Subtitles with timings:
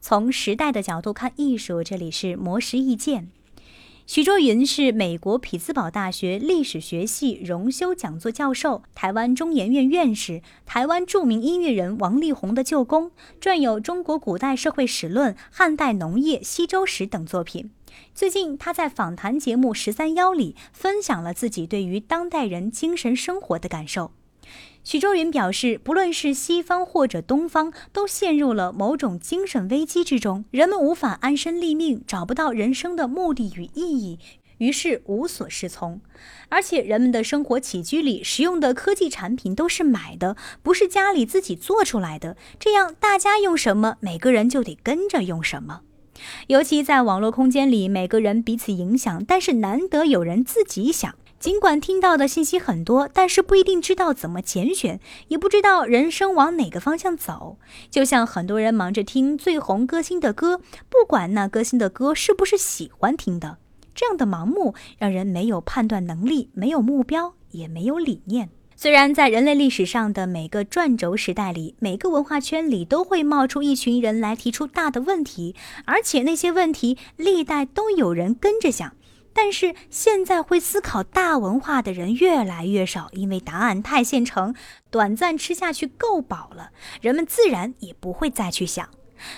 [0.00, 3.30] 从时代的角度看艺术，这里是魔石意见。
[4.06, 17.70] 徐卓云是美国匹兹堡大学历史学系荣休讲座教授，台湾中研院院士，台湾著名音乐人王力宏的舅公，撰有《中国古代社会史论》《汉代农业西周史》等作品。
[18.14, 24.12] 最近，他在访谈节目《十三幺》里分享了自己对于当代人精神生活的感受。
[24.90, 30.46] 许周云表示，不论是西方或者东方，都陷入了某种精神危机之中。
[30.50, 34.18] 人们无法安身立命，找不到人生的目的与意义，
[34.56, 36.00] 于是无所适从。
[36.48, 42.38] 而且，人们的生活起居里使用的科技产品都是买的，不是家里自己做出来的。
[42.58, 45.82] 这样，大家用什么，每个人就得跟着用什么。
[46.46, 51.14] 尤其在网络空间里，每个人彼此影响，但是难得有人自己想。
[51.38, 54.98] 尽管听到的信息很多，但是不一定知道怎么拣选，
[55.28, 57.58] 也不知道人生往哪个方向走。
[57.90, 63.58] 就像很多人忙着听最红歌星的歌，不管那歌星的歌是不是喜欢听的，
[63.94, 68.50] 这样的盲目让人没有判断能力，没有目标，也没有理念。
[68.74, 78.92] 虽然在人类历史上的每个转轴时代里，每个文化圈里都会冒出一群人来提出大的问题，而且那些问题历代都有人跟着想。
[79.40, 84.52] 但是现在会思考大文化的人越来越少，因为答案太现成，
[84.90, 88.88] 短暂吃下去够饱了，人们自然也不会再去想。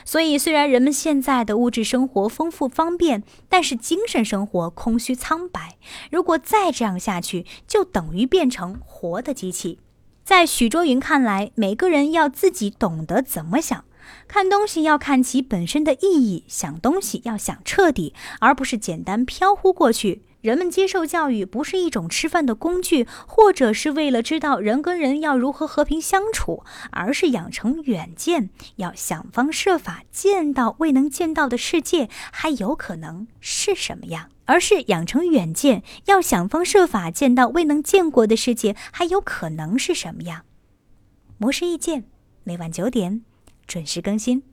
[0.07, 5.77] 所以，虽然人们现在的物质生活丰富方便，但是精神生活空虚苍白。
[6.11, 9.81] 如果再这样下去，就等于变成活的机器。
[10.25, 13.85] 在许卓云看来，每个人要自己懂得怎么想。
[14.29, 20.23] 看东西要看其本身的意义，想东西要想彻底，而不是简单飘忽过去。
[20.41, 40.47] 人们接受教育不是一种吃饭的工具，或者是为了知道人跟人要如何和平相处，而是养成远见，要想方设法见到未能见到的世界还有可能是什么样，而是养成远见，要想方设法见到未能见过的世界还有可能是什么样。
[41.37, 42.05] 模式意见，
[42.45, 43.30] 每晚九点。
[43.71, 44.50] 准时更新。